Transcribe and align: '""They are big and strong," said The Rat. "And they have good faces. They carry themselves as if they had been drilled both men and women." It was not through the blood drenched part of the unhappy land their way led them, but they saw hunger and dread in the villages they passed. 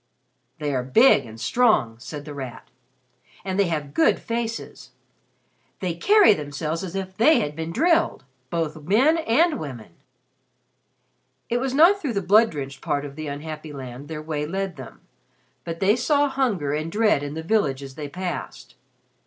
'""They 0.57 0.73
are 0.73 0.81
big 0.81 1.27
and 1.27 1.39
strong," 1.39 1.99
said 1.99 2.25
The 2.25 2.33
Rat. 2.33 2.69
"And 3.45 3.59
they 3.59 3.67
have 3.67 3.93
good 3.93 4.17
faces. 4.17 4.89
They 5.79 5.93
carry 5.93 6.33
themselves 6.33 6.83
as 6.83 6.95
if 6.95 7.15
they 7.15 7.39
had 7.39 7.55
been 7.55 7.71
drilled 7.71 8.23
both 8.49 8.81
men 8.81 9.19
and 9.19 9.59
women." 9.59 9.91
It 11.49 11.59
was 11.59 11.75
not 11.75 12.01
through 12.01 12.13
the 12.13 12.21
blood 12.23 12.49
drenched 12.49 12.81
part 12.81 13.05
of 13.05 13.15
the 13.15 13.27
unhappy 13.27 13.71
land 13.71 14.07
their 14.07 14.23
way 14.23 14.47
led 14.47 14.75
them, 14.75 15.01
but 15.65 15.79
they 15.79 15.95
saw 15.95 16.27
hunger 16.27 16.73
and 16.73 16.91
dread 16.91 17.21
in 17.21 17.35
the 17.35 17.43
villages 17.43 17.93
they 17.93 18.09
passed. 18.09 18.73